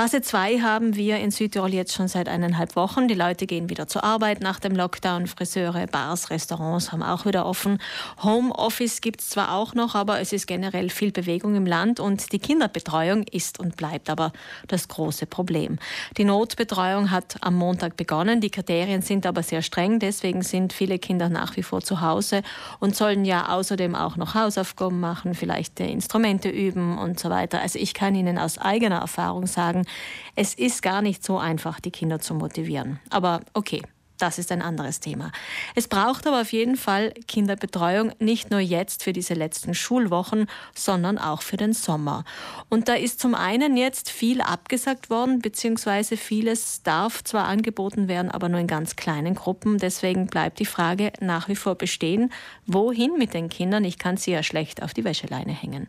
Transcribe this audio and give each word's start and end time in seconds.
Phase 0.00 0.22
2 0.22 0.60
haben 0.60 0.96
wir 0.96 1.18
in 1.18 1.30
Südtirol 1.30 1.74
jetzt 1.74 1.92
schon 1.92 2.08
seit 2.08 2.26
eineinhalb 2.26 2.74
Wochen. 2.74 3.06
Die 3.06 3.12
Leute 3.12 3.46
gehen 3.46 3.68
wieder 3.68 3.86
zur 3.86 4.02
Arbeit 4.02 4.40
nach 4.40 4.58
dem 4.58 4.74
Lockdown. 4.74 5.26
Friseure, 5.26 5.86
Bars, 5.86 6.30
Restaurants 6.30 6.90
haben 6.90 7.02
auch 7.02 7.26
wieder 7.26 7.44
offen. 7.44 7.76
Homeoffice 8.22 9.02
gibt 9.02 9.20
es 9.20 9.28
zwar 9.28 9.54
auch 9.54 9.74
noch, 9.74 9.94
aber 9.94 10.18
es 10.18 10.32
ist 10.32 10.46
generell 10.46 10.88
viel 10.88 11.12
Bewegung 11.12 11.54
im 11.54 11.66
Land 11.66 12.00
und 12.00 12.32
die 12.32 12.38
Kinderbetreuung 12.38 13.24
ist 13.24 13.60
und 13.60 13.76
bleibt 13.76 14.08
aber 14.08 14.32
das 14.68 14.88
große 14.88 15.26
Problem. 15.26 15.78
Die 16.16 16.24
Notbetreuung 16.24 17.10
hat 17.10 17.36
am 17.42 17.56
Montag 17.56 17.98
begonnen. 17.98 18.40
Die 18.40 18.48
Kriterien 18.48 19.02
sind 19.02 19.26
aber 19.26 19.42
sehr 19.42 19.60
streng. 19.60 19.98
Deswegen 19.98 20.40
sind 20.40 20.72
viele 20.72 20.98
Kinder 20.98 21.28
nach 21.28 21.58
wie 21.58 21.62
vor 21.62 21.82
zu 21.82 22.00
Hause 22.00 22.40
und 22.78 22.96
sollen 22.96 23.26
ja 23.26 23.50
außerdem 23.50 23.94
auch 23.94 24.16
noch 24.16 24.34
Hausaufgaben 24.34 24.98
machen, 24.98 25.34
vielleicht 25.34 25.78
Instrumente 25.78 26.48
üben 26.48 26.96
und 26.96 27.20
so 27.20 27.28
weiter. 27.28 27.60
Also 27.60 27.78
ich 27.78 27.92
kann 27.92 28.14
Ihnen 28.14 28.38
aus 28.38 28.56
eigener 28.56 29.00
Erfahrung 29.00 29.46
sagen, 29.46 29.80
sagen, 29.80 29.89
es 30.36 30.54
ist 30.54 30.82
gar 30.82 31.02
nicht 31.02 31.24
so 31.24 31.38
einfach, 31.38 31.80
die 31.80 31.90
Kinder 31.90 32.20
zu 32.20 32.34
motivieren. 32.34 33.00
Aber 33.10 33.40
okay, 33.54 33.82
das 34.22 34.38
ist 34.38 34.52
ein 34.52 34.62
anderes 34.62 35.00
Thema. 35.00 35.32
Es 35.74 35.88
braucht 35.88 36.26
aber 36.26 36.40
auf 36.42 36.52
jeden 36.52 36.76
Fall 36.76 37.12
Kinderbetreuung, 37.26 38.12
nicht 38.18 38.50
nur 38.50 38.60
jetzt 38.60 39.02
für 39.02 39.12
diese 39.12 39.34
letzten 39.34 39.74
Schulwochen, 39.74 40.46
sondern 40.74 41.18
auch 41.18 41.42
für 41.42 41.56
den 41.56 41.72
Sommer. 41.72 42.24
Und 42.68 42.88
da 42.88 42.94
ist 42.94 43.20
zum 43.20 43.34
einen 43.34 43.76
jetzt 43.76 44.10
viel 44.10 44.40
abgesagt 44.40 45.10
worden, 45.10 45.40
beziehungsweise 45.40 46.16
vieles 46.16 46.82
darf 46.82 47.24
zwar 47.24 47.46
angeboten 47.46 48.08
werden, 48.08 48.30
aber 48.30 48.48
nur 48.48 48.60
in 48.60 48.66
ganz 48.66 48.96
kleinen 48.96 49.34
Gruppen. 49.34 49.78
Deswegen 49.78 50.26
bleibt 50.26 50.58
die 50.58 50.66
Frage 50.66 51.12
nach 51.20 51.48
wie 51.48 51.56
vor 51.56 51.74
bestehen, 51.74 52.32
wohin 52.66 53.16
mit 53.18 53.34
den 53.34 53.48
Kindern? 53.48 53.84
Ich 53.84 53.98
kann 53.98 54.16
sie 54.16 54.32
ja 54.32 54.42
schlecht 54.42 54.82
auf 54.82 54.94
die 54.94 55.04
Wäscheleine 55.04 55.52
hängen. 55.52 55.88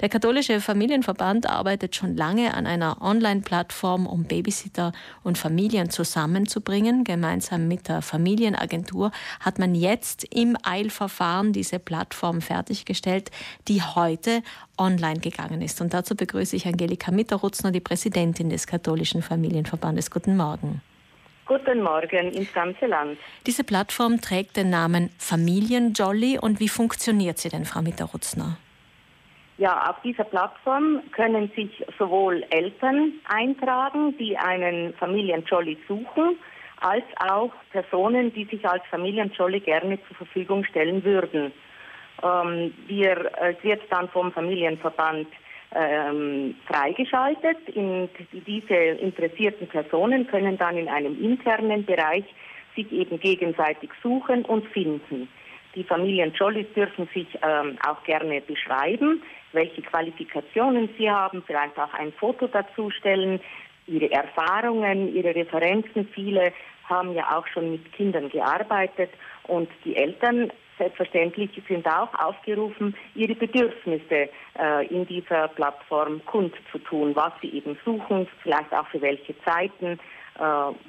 Der 0.00 0.08
katholische 0.08 0.60
Familienverband 0.60 1.48
arbeitet 1.48 1.96
schon 1.96 2.16
lange 2.16 2.54
an 2.54 2.66
einer 2.66 3.02
Online-Plattform, 3.02 4.06
um 4.06 4.24
Babysitter 4.24 4.92
und 5.22 5.38
Familien 5.38 5.90
zusammenzubringen, 5.90 7.04
gemeinsam 7.04 7.65
mit 7.66 7.88
der 7.88 8.02
Familienagentur 8.02 9.10
hat 9.40 9.58
man 9.58 9.74
jetzt 9.74 10.24
im 10.34 10.56
Eilverfahren 10.62 11.52
diese 11.52 11.78
Plattform 11.78 12.40
fertiggestellt, 12.40 13.30
die 13.68 13.82
heute 13.82 14.42
online 14.78 15.20
gegangen 15.20 15.62
ist. 15.62 15.80
Und 15.80 15.94
dazu 15.94 16.16
begrüße 16.16 16.56
ich 16.56 16.66
Angelika 16.66 17.10
Mitterrutzner, 17.10 17.70
die 17.70 17.80
Präsidentin 17.80 18.50
des 18.50 18.66
Katholischen 18.66 19.22
Familienverbandes. 19.22 20.10
Guten 20.10 20.36
Morgen. 20.36 20.82
Guten 21.46 21.80
Morgen 21.80 22.32
ins 22.32 22.52
ganze 22.52 22.86
Land. 22.86 23.18
Diese 23.46 23.62
Plattform 23.62 24.20
trägt 24.20 24.56
den 24.56 24.68
Namen 24.68 25.10
Familienjolly. 25.18 26.38
Und 26.40 26.58
wie 26.58 26.68
funktioniert 26.68 27.38
sie 27.38 27.48
denn, 27.48 27.64
Frau 27.64 27.82
Mitterrutzner? 27.82 28.58
Ja, 29.58 29.88
auf 29.88 29.96
dieser 30.02 30.24
Plattform 30.24 31.00
können 31.12 31.50
sich 31.54 31.84
sowohl 31.98 32.44
Eltern 32.50 33.12
eintragen, 33.28 34.14
die 34.18 34.36
einen 34.36 34.92
Familienjolly 34.94 35.78
suchen, 35.88 36.36
als 36.80 37.04
auch 37.18 37.52
Personen, 37.70 38.32
die 38.32 38.44
sich 38.44 38.66
als 38.68 38.82
Familienjolly 38.90 39.60
gerne 39.60 39.98
zur 40.06 40.16
Verfügung 40.16 40.64
stellen 40.64 41.02
würden. 41.04 41.52
Ähm, 42.22 42.74
wir, 42.86 43.30
es 43.40 43.62
wird 43.62 43.82
dann 43.90 44.08
vom 44.08 44.32
Familienverband 44.32 45.28
ähm, 45.74 46.54
freigeschaltet. 46.66 47.68
In, 47.74 48.08
diese 48.32 48.74
interessierten 48.74 49.68
Personen 49.68 50.26
können 50.26 50.56
dann 50.58 50.76
in 50.76 50.88
einem 50.88 51.22
internen 51.22 51.84
Bereich 51.84 52.24
sich 52.74 52.90
eben 52.92 53.18
gegenseitig 53.18 53.90
suchen 54.02 54.44
und 54.44 54.66
finden. 54.68 55.28
Die 55.74 55.84
Familienjollies 55.84 56.72
dürfen 56.74 57.08
sich 57.12 57.26
ähm, 57.42 57.76
auch 57.86 58.02
gerne 58.04 58.40
beschreiben, 58.40 59.22
welche 59.52 59.82
Qualifikationen 59.82 60.88
sie 60.96 61.10
haben, 61.10 61.42
vielleicht 61.46 61.78
auch 61.78 61.92
ein 61.94 62.12
Foto 62.12 62.46
dazu 62.46 62.90
stellen, 62.90 63.40
ihre 63.86 64.10
Erfahrungen, 64.10 65.14
ihre 65.14 65.34
Referenzen. 65.34 66.08
Viele 66.14 66.52
haben 66.88 67.14
ja 67.14 67.36
auch 67.36 67.46
schon 67.48 67.72
mit 67.72 67.92
Kindern 67.92 68.28
gearbeitet 68.28 69.10
und 69.44 69.68
die 69.84 69.96
Eltern 69.96 70.50
selbstverständlich 70.78 71.50
sind 71.68 71.86
auch 71.86 72.12
aufgerufen, 72.14 72.94
ihre 73.14 73.34
Bedürfnisse 73.34 74.28
äh, 74.58 74.86
in 74.88 75.06
dieser 75.06 75.48
Plattform 75.48 76.20
kundzutun, 76.26 77.16
was 77.16 77.32
sie 77.40 77.48
eben 77.48 77.78
suchen, 77.84 78.28
vielleicht 78.42 78.72
auch 78.72 78.86
für 78.88 79.00
welche 79.00 79.34
Zeiten, 79.42 79.98
äh, 80.38 80.42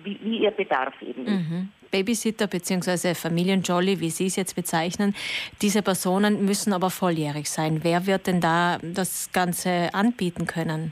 wie, 0.04 0.20
wie, 0.22 0.40
ihr 0.40 0.52
Bedarf 0.52 0.94
eben 1.02 1.26
ist. 1.26 1.32
Mhm. 1.32 1.70
Babysitter 1.90 2.48
bzw. 2.48 3.16
Familienjolly, 3.16 4.02
wie 4.02 4.10
Sie 4.10 4.26
es 4.26 4.36
jetzt 4.36 4.56
bezeichnen, 4.58 5.16
diese 5.62 5.82
Personen 5.82 6.44
müssen 6.44 6.74
aber 6.74 6.90
volljährig 6.90 7.50
sein. 7.50 7.80
Wer 7.82 8.06
wird 8.06 8.28
denn 8.28 8.42
da 8.42 8.78
das 8.82 9.32
Ganze 9.32 9.94
anbieten 9.94 10.48
können? 10.48 10.92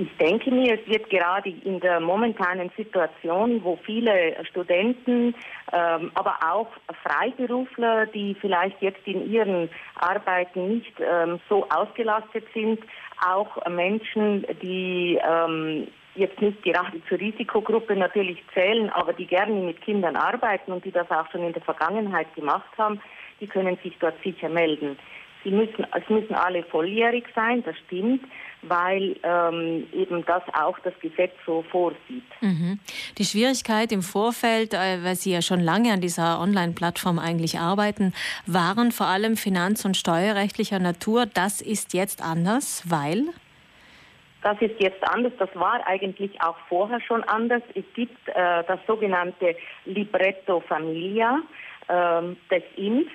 Ich 0.00 0.16
denke 0.16 0.50
mir, 0.50 0.80
es 0.80 0.86
wird 0.90 1.10
gerade 1.10 1.50
in 1.50 1.78
der 1.78 2.00
momentanen 2.00 2.70
Situation, 2.74 3.62
wo 3.62 3.76
viele 3.84 4.34
Studenten, 4.46 5.34
ähm, 5.74 6.10
aber 6.14 6.38
auch 6.40 6.68
Freiberufler, 7.02 8.06
die 8.06 8.34
vielleicht 8.40 8.80
jetzt 8.80 9.06
in 9.06 9.30
ihren 9.30 9.68
Arbeiten 9.96 10.68
nicht 10.68 10.94
ähm, 11.00 11.38
so 11.50 11.68
ausgelastet 11.68 12.46
sind, 12.54 12.80
auch 13.28 13.58
Menschen, 13.68 14.46
die 14.62 15.20
ähm, 15.22 15.88
jetzt 16.14 16.40
nicht 16.40 16.62
gerade 16.62 17.04
zur 17.06 17.20
Risikogruppe 17.20 17.94
natürlich 17.94 18.42
zählen, 18.54 18.88
aber 18.88 19.12
die 19.12 19.26
gerne 19.26 19.52
mit 19.52 19.82
Kindern 19.82 20.16
arbeiten 20.16 20.72
und 20.72 20.82
die 20.86 20.92
das 20.92 21.10
auch 21.10 21.30
schon 21.30 21.44
in 21.44 21.52
der 21.52 21.62
Vergangenheit 21.62 22.34
gemacht 22.34 22.72
haben, 22.78 23.02
die 23.38 23.46
können 23.46 23.76
sich 23.82 23.98
dort 24.00 24.14
sicher 24.24 24.48
melden. 24.48 24.96
Sie 25.42 25.50
müssen, 25.50 25.86
es 25.96 26.08
müssen 26.08 26.34
alle 26.34 26.62
volljährig 26.64 27.24
sein, 27.34 27.62
das 27.64 27.74
stimmt, 27.86 28.22
weil 28.62 29.16
ähm, 29.22 29.86
eben 29.92 30.24
das 30.26 30.42
auch 30.52 30.78
das 30.80 30.92
Gesetz 31.00 31.32
so 31.46 31.62
vorsieht. 31.70 32.24
Mhm. 32.40 32.78
Die 33.16 33.24
Schwierigkeit 33.24 33.90
im 33.90 34.02
Vorfeld, 34.02 34.74
äh, 34.74 35.02
weil 35.02 35.14
Sie 35.14 35.32
ja 35.32 35.40
schon 35.40 35.60
lange 35.60 35.92
an 35.92 36.00
dieser 36.00 36.40
Online-Plattform 36.40 37.18
eigentlich 37.18 37.58
arbeiten, 37.58 38.12
waren 38.46 38.92
vor 38.92 39.06
allem 39.06 39.36
finanz- 39.36 39.84
und 39.84 39.96
steuerrechtlicher 39.96 40.78
Natur. 40.78 41.26
Das 41.26 41.62
ist 41.62 41.94
jetzt 41.94 42.22
anders, 42.22 42.84
weil? 42.86 43.24
Das 44.42 44.60
ist 44.60 44.78
jetzt 44.78 45.02
anders. 45.08 45.32
Das 45.38 45.50
war 45.54 45.86
eigentlich 45.86 46.40
auch 46.42 46.56
vorher 46.68 47.00
schon 47.00 47.22
anders. 47.24 47.62
Es 47.74 47.84
gibt 47.94 48.28
äh, 48.28 48.64
das 48.66 48.80
sogenannte 48.86 49.56
Libretto 49.86 50.60
Familia 50.60 51.38
äh, 51.88 52.22
des 52.50 52.62
äh, 52.76 53.06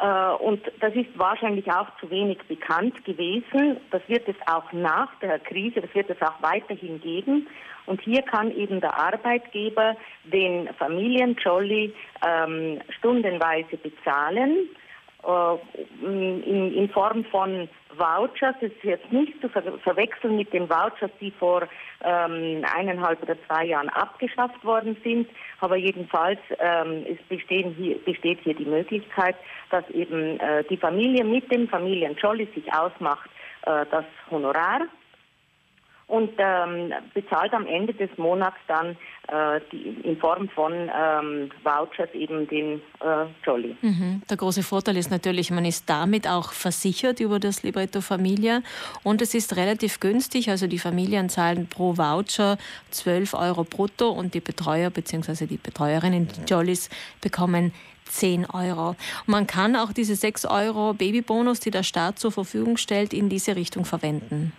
und 0.00 0.60
das 0.80 0.94
ist 0.94 1.18
wahrscheinlich 1.18 1.70
auch 1.72 1.88
zu 2.00 2.10
wenig 2.10 2.38
bekannt 2.48 3.04
gewesen. 3.04 3.78
Das 3.90 4.02
wird 4.08 4.28
es 4.28 4.36
auch 4.46 4.72
nach 4.72 5.08
der 5.20 5.38
Krise, 5.40 5.80
das 5.80 5.94
wird 5.94 6.10
es 6.10 6.20
auch 6.22 6.40
weiterhin 6.40 7.00
geben. 7.00 7.48
Und 7.86 8.00
hier 8.02 8.22
kann 8.22 8.54
eben 8.54 8.80
der 8.80 8.94
Arbeitgeber 8.94 9.96
den 10.24 10.68
Familienjolly 10.74 11.94
ähm, 12.26 12.80
stundenweise 12.98 13.76
bezahlen 13.78 14.50
äh, 14.50 14.87
in, 16.02 16.74
in, 16.74 16.88
Form 16.88 17.24
von 17.26 17.68
Vouchers. 17.96 18.54
Das 18.60 18.70
ist 18.70 18.82
jetzt 18.82 19.12
nicht 19.12 19.40
zu 19.40 19.48
ver 19.48 19.62
verwechseln 19.78 20.36
mit 20.36 20.52
den 20.52 20.68
Vouchers, 20.68 21.10
die 21.20 21.30
vor 21.32 21.62
ähm, 22.02 22.64
eineinhalb 22.76 23.22
oder 23.22 23.36
zwei 23.46 23.66
Jahren 23.66 23.88
abgeschafft 23.90 24.64
worden 24.64 24.96
sind. 25.04 25.28
Aber 25.60 25.76
jedenfalls 25.76 26.38
ähm, 26.58 27.04
es 27.08 27.18
hier, 27.76 27.98
besteht 28.04 28.40
hier 28.42 28.54
die 28.54 28.64
Möglichkeit, 28.64 29.36
dass 29.70 29.88
eben 29.90 30.40
äh, 30.40 30.64
die 30.64 30.76
Familie 30.76 31.24
mit 31.24 31.50
dem 31.52 31.68
Familienjolly 31.68 32.48
sich 32.54 32.72
ausmacht, 32.72 33.28
äh, 33.66 33.84
das 33.90 34.04
Honorar 34.30 34.86
und 36.08 36.30
ähm, 36.38 36.92
bezahlt 37.12 37.52
am 37.52 37.66
Ende 37.66 37.92
des 37.92 38.08
Monats 38.16 38.56
dann 38.66 38.96
äh, 39.28 39.60
die, 39.70 39.88
in 40.02 40.16
Form 40.16 40.48
von 40.48 40.72
ähm, 40.72 41.50
Vouchers 41.62 42.08
eben 42.14 42.48
den 42.48 42.80
äh, 43.00 43.26
Jolly. 43.44 43.76
Mhm. 43.82 44.22
Der 44.28 44.38
große 44.38 44.62
Vorteil 44.62 44.96
ist 44.96 45.10
natürlich, 45.10 45.50
man 45.50 45.66
ist 45.66 45.88
damit 45.88 46.26
auch 46.26 46.52
versichert 46.52 47.20
über 47.20 47.38
das 47.38 47.62
Libretto 47.62 48.00
Familia 48.00 48.62
und 49.02 49.20
es 49.20 49.34
ist 49.34 49.56
relativ 49.56 50.00
günstig. 50.00 50.48
Also 50.48 50.66
die 50.66 50.78
Familien 50.78 51.28
zahlen 51.28 51.68
pro 51.68 51.98
Voucher 51.98 52.56
12 52.90 53.34
Euro 53.34 53.64
brutto 53.64 54.08
und 54.08 54.32
die 54.32 54.40
Betreuer 54.40 54.88
bzw. 54.88 55.44
die 55.44 55.58
Betreuerinnen, 55.58 56.26
die 56.28 56.50
Jollies, 56.50 56.88
bekommen 57.20 57.72
10 58.06 58.46
Euro. 58.46 58.96
man 59.26 59.46
kann 59.46 59.76
auch 59.76 59.92
diese 59.92 60.16
6 60.16 60.46
Euro 60.46 60.94
Babybonus, 60.94 61.60
die 61.60 61.70
der 61.70 61.82
Staat 61.82 62.18
zur 62.18 62.32
Verfügung 62.32 62.78
stellt, 62.78 63.12
in 63.12 63.28
diese 63.28 63.54
Richtung 63.54 63.84
verwenden. 63.84 64.54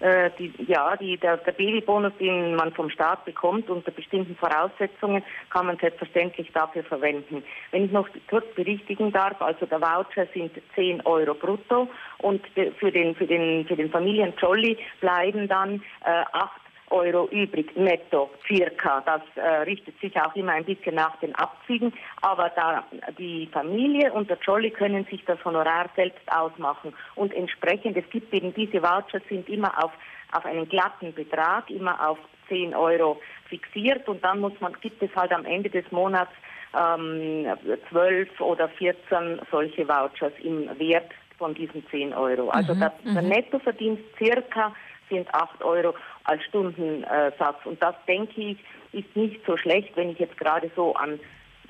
Äh, 0.00 0.30
die, 0.38 0.52
ja, 0.68 0.96
die, 0.96 1.16
der, 1.16 1.38
der 1.38 1.52
Babybonus, 1.52 2.12
den 2.20 2.54
man 2.54 2.72
vom 2.72 2.88
Staat 2.88 3.24
bekommt, 3.24 3.68
unter 3.68 3.90
bestimmten 3.90 4.36
Voraussetzungen, 4.36 5.24
kann 5.50 5.66
man 5.66 5.76
selbstverständlich 5.78 6.52
dafür 6.52 6.84
verwenden. 6.84 7.42
Wenn 7.72 7.86
ich 7.86 7.90
noch 7.90 8.08
kurz 8.30 8.46
berichtigen 8.54 9.10
darf, 9.10 9.40
also 9.42 9.66
der 9.66 9.80
Voucher 9.80 10.26
sind 10.32 10.52
10 10.76 11.04
Euro 11.04 11.34
brutto 11.34 11.88
und 12.18 12.42
für 12.78 12.92
den, 12.92 13.16
für 13.16 13.26
den, 13.26 13.66
für 13.66 13.76
den 13.76 13.90
Familienjolly 13.90 14.78
bleiben 15.00 15.48
dann 15.48 15.82
äh, 16.04 16.22
8 16.32 16.67
Euro 16.90 17.28
übrig, 17.30 17.74
netto 17.76 18.30
circa. 18.46 19.02
Das 19.04 19.22
äh, 19.36 19.62
richtet 19.62 19.98
sich 20.00 20.16
auch 20.20 20.34
immer 20.34 20.52
ein 20.52 20.64
bisschen 20.64 20.94
nach 20.94 21.16
den 21.20 21.34
Abzügen. 21.34 21.92
Aber 22.22 22.50
da 22.50 22.84
die 23.18 23.48
Familie 23.52 24.12
und 24.12 24.30
der 24.30 24.38
Jolly 24.38 24.70
können 24.70 25.04
sich 25.06 25.24
das 25.24 25.42
Honorar 25.44 25.88
selbst 25.96 26.30
ausmachen. 26.32 26.94
Und 27.14 27.34
entsprechend, 27.34 27.96
es 27.96 28.08
gibt 28.10 28.32
eben 28.32 28.54
diese 28.54 28.82
Vouchers, 28.82 29.22
sind 29.28 29.48
immer 29.48 29.72
auf 29.82 29.92
auf 30.32 30.44
einen 30.44 30.68
glatten 30.68 31.14
Betrag, 31.14 31.70
immer 31.70 32.06
auf 32.06 32.18
10 32.48 32.74
Euro 32.74 33.20
fixiert 33.48 34.08
und 34.08 34.24
dann 34.24 34.40
muss 34.40 34.52
man, 34.60 34.74
gibt 34.80 35.02
es 35.02 35.14
halt 35.14 35.32
am 35.32 35.44
Ende 35.44 35.70
des 35.70 35.90
Monats 35.90 36.32
ähm, 36.78 37.46
12 37.90 38.40
oder 38.40 38.68
14 38.68 39.40
solche 39.50 39.88
Vouchers 39.88 40.32
im 40.42 40.68
Wert 40.78 41.10
von 41.38 41.54
diesen 41.54 41.86
10 41.88 42.12
Euro. 42.14 42.50
Also 42.50 42.74
mhm, 42.74 42.80
der, 42.80 42.92
der 43.04 43.22
mhm. 43.22 43.28
Nettoverdienst 43.28 44.02
circa 44.18 44.74
sind 45.08 45.32
8 45.34 45.62
Euro 45.62 45.94
als 46.24 46.42
Stundensatz. 46.44 47.64
Und 47.64 47.82
das 47.82 47.94
denke 48.06 48.40
ich, 48.40 48.58
ist 48.92 49.14
nicht 49.16 49.40
so 49.46 49.56
schlecht, 49.56 49.96
wenn 49.96 50.10
ich 50.10 50.18
jetzt 50.18 50.36
gerade 50.36 50.70
so 50.74 50.94
an 50.94 51.20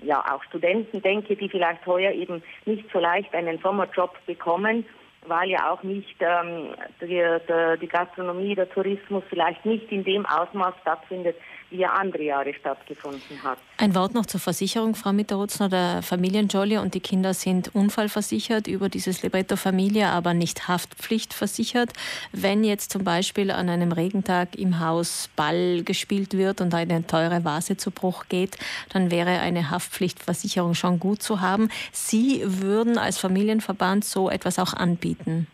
ja 0.03 0.25
auch 0.33 0.43
Studenten 0.45 1.03
denke, 1.03 1.37
die 1.37 1.49
vielleicht 1.49 1.85
heuer 1.87 2.13
eben 2.13 2.43
nicht 2.67 2.85
so 2.93 3.01
leicht 3.01 3.35
einen 3.35 3.59
Sommerjob 3.59 4.15
bekommen, 4.27 4.87
weil 5.27 5.51
ja 5.51 5.71
auch 5.73 5.83
nicht 5.83 6.17
ähm, 6.21 6.75
die, 7.01 7.07
die, 7.49 7.81
die 7.81 7.89
Gastronomie, 7.89 8.55
der 8.55 8.71
Tourismus 8.71 9.25
vielleicht 9.29 9.67
nicht 9.67 9.91
in 9.91 10.05
dem 10.05 10.25
Ausmaß 10.27 10.75
stattfindet, 10.83 11.37
er 11.71 11.93
andere 11.95 12.23
Jahre 12.23 12.55
stattgefunden 12.55 13.43
hat. 13.43 13.59
Ein 13.77 13.95
Wort 13.95 14.15
noch 14.15 14.27
zur 14.27 14.41
Versicherung, 14.41 14.95
Frau 14.95 15.13
Mitterutzner. 15.13 15.69
Der 15.69 16.03
Familienjolly 16.03 16.79
und 16.79 16.95
die 16.95 17.01
Kinder 17.01 17.35
sind 17.35 17.75
unfallversichert 17.75 18.67
über 18.67 18.89
dieses 18.89 19.23
Libretto 19.23 19.57
Familie, 19.57 20.09
aber 20.09 20.35
nicht 20.35 20.69
haftpflichtversichert. 20.69 21.93
Wenn 22.33 22.65
jetzt 22.65 22.91
zum 22.93 23.05
Beispiel 23.05 23.51
an 23.51 23.69
einem 23.69 23.93
Regentag 23.93 24.57
im 24.57 24.81
Haus 24.81 25.31
Ball 25.37 25.83
gespielt 25.85 26.37
wird 26.37 26.61
und 26.61 26.75
eine 26.75 27.07
teure 27.07 27.45
Vase 27.45 27.77
zu 27.77 27.91
Bruch 27.91 28.25
geht, 28.29 28.57
dann 28.93 29.11
wäre 29.11 29.41
eine 29.41 29.71
Haftpflichtversicherung 29.71 30.75
schon 30.75 30.99
gut 30.99 31.23
zu 31.23 31.41
haben. 31.41 31.69
Sie 31.93 32.43
würden 32.45 32.99
als 32.99 33.19
Familienverband 33.19 34.05
so 34.05 34.31
etwas 34.31 34.59
auch 34.59 34.75
anbieten. 34.75 35.47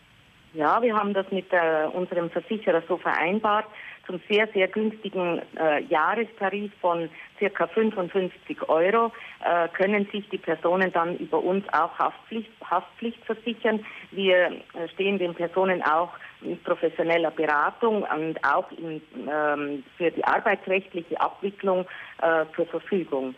Ja, 0.55 0.81
wir 0.81 0.95
haben 0.95 1.13
das 1.13 1.29
mit 1.31 1.51
äh, 1.51 1.85
unserem 1.91 2.29
Versicherer 2.29 2.81
so 2.87 2.95
vereinbart 2.95 3.65
zum 4.05 4.19
sehr, 4.29 4.47
sehr 4.53 4.67
günstigen 4.67 5.41
äh, 5.57 5.83
Jahrestarif 5.83 6.71
von 6.81 7.09
circa 7.37 7.67
55 7.67 8.69
Euro 8.69 9.11
äh, 9.43 9.67
können 9.69 10.07
sich 10.11 10.27
die 10.29 10.37
Personen 10.37 10.91
dann 10.91 11.17
über 11.17 11.43
uns 11.43 11.65
auch 11.73 11.97
Haftpflicht, 11.97 12.51
Haftpflicht 12.69 13.23
versichern. 13.25 13.85
Wir 14.11 14.47
äh, 14.47 14.87
stehen 14.93 15.17
den 15.19 15.33
Personen 15.33 15.81
auch 15.83 16.11
mit 16.41 16.63
professioneller 16.63 17.31
Beratung 17.31 18.03
und 18.03 18.43
auch 18.43 18.71
in, 18.71 19.01
ähm, 19.29 19.83
für 19.97 20.11
die 20.11 20.23
arbeitsrechtliche 20.23 21.19
Abwicklung 21.19 21.85
äh, 22.21 22.45
zur 22.55 22.65
Verfügung. 22.67 23.35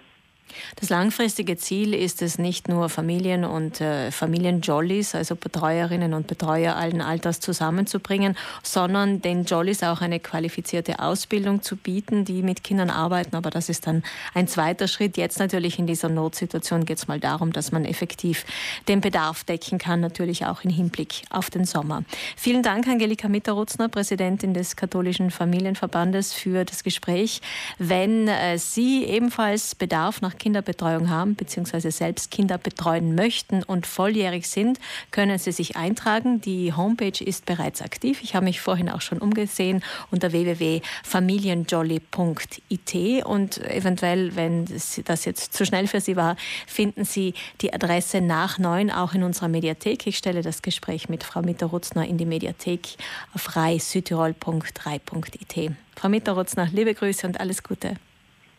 Das 0.77 0.89
langfristige 0.89 1.57
Ziel 1.57 1.93
ist 1.93 2.21
es 2.21 2.37
nicht 2.37 2.67
nur 2.67 2.89
Familien 2.89 3.43
und 3.43 3.81
äh, 3.81 4.11
Familienjollies, 4.11 5.15
also 5.15 5.35
Betreuerinnen 5.35 6.13
und 6.13 6.27
Betreuer 6.27 6.75
allen 6.75 7.01
Alters 7.01 7.39
zusammenzubringen, 7.39 8.37
sondern 8.63 9.21
den 9.21 9.45
Jollies 9.45 9.83
auch 9.83 10.01
eine 10.01 10.19
qualifizierte 10.19 10.99
Ausbildung 10.99 11.61
zu 11.61 11.75
bieten, 11.75 12.25
die 12.25 12.41
mit 12.41 12.63
Kindern 12.63 12.89
arbeiten. 12.89 13.35
Aber 13.35 13.49
das 13.49 13.69
ist 13.69 13.87
dann 13.87 14.03
ein 14.33 14.47
zweiter 14.47 14.87
Schritt. 14.87 15.17
Jetzt 15.17 15.39
natürlich 15.39 15.79
in 15.79 15.87
dieser 15.87 16.09
Notsituation 16.09 16.85
geht 16.85 16.97
es 16.97 17.07
mal 17.07 17.19
darum, 17.19 17.51
dass 17.51 17.71
man 17.71 17.85
effektiv 17.85 18.45
den 18.87 19.01
Bedarf 19.01 19.43
decken 19.43 19.77
kann, 19.77 19.99
natürlich 19.99 20.45
auch 20.45 20.63
im 20.63 20.69
Hinblick 20.69 21.23
auf 21.29 21.49
den 21.49 21.65
Sommer. 21.65 22.03
Vielen 22.35 22.63
Dank, 22.63 22.87
Angelika 22.87 23.27
Mitterutzner, 23.27 23.89
Präsidentin 23.89 24.53
des 24.53 24.75
Katholischen 24.75 25.31
Familienverbandes, 25.31 26.33
für 26.33 26.65
das 26.65 26.83
Gespräch. 26.83 27.41
Wenn 27.77 28.27
äh, 28.27 28.57
Sie 28.57 29.03
ebenfalls 29.03 29.75
Bedarf 29.75 30.21
Kinderbetreuung 30.37 31.09
haben 31.09 31.35
bzw. 31.35 31.89
selbst 31.89 32.31
Kinder 32.31 32.57
betreuen 32.57 33.15
möchten 33.15 33.63
und 33.63 33.85
volljährig 33.85 34.47
sind, 34.47 34.79
können 35.11 35.37
Sie 35.37 35.51
sich 35.51 35.75
eintragen. 35.75 36.39
Die 36.39 36.71
Homepage 36.73 37.21
ist 37.23 37.45
bereits 37.45 37.81
aktiv. 37.81 38.21
Ich 38.23 38.35
habe 38.35 38.45
mich 38.45 38.61
vorhin 38.61 38.89
auch 38.89 39.01
schon 39.01 39.17
umgesehen 39.17 39.83
unter 40.11 40.31
www.familienjolly.it 40.31 43.25
und 43.25 43.57
eventuell, 43.69 44.35
wenn 44.35 44.65
das 45.05 45.25
jetzt 45.25 45.53
zu 45.53 45.65
schnell 45.65 45.87
für 45.87 45.99
Sie 45.99 46.15
war, 46.15 46.37
finden 46.65 47.03
Sie 47.03 47.33
die 47.61 47.73
Adresse 47.73 48.21
nach 48.21 48.59
neun 48.59 48.91
auch 48.91 49.13
in 49.13 49.23
unserer 49.23 49.49
Mediathek. 49.49 50.07
Ich 50.07 50.17
stelle 50.17 50.41
das 50.41 50.61
Gespräch 50.61 51.09
mit 51.09 51.23
Frau 51.23 51.41
Mitterrutzner 51.41 52.07
in 52.07 52.17
die 52.17 52.25
Mediathek 52.25 52.95
auf 53.33 53.55
reisüdtirol.3.it. 53.55 55.71
Frau 55.95 56.09
Mitterrutzner, 56.09 56.67
liebe 56.71 56.93
Grüße 56.93 57.25
und 57.25 57.39
alles 57.39 57.63
Gute. 57.63 57.95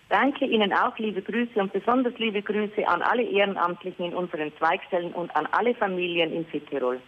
Danke 0.09 0.47
Ihnen 0.47 0.73
auch, 0.73 0.97
liebe 0.97 1.21
Grüße 1.21 1.61
und 1.61 1.73
besonders 1.73 2.15
liebe 2.19 2.41
Grüße 2.41 2.89
an 2.89 3.03
alle 3.03 3.23
Ehrenamtlichen 3.23 4.07
in 4.07 4.15
unseren 4.15 4.51
Zweigstellen 4.57 5.13
und 5.13 5.35
an 5.37 5.47
alle 5.53 5.75
Familien 5.75 6.33
in 6.33 6.47
Südtirol. 6.51 6.99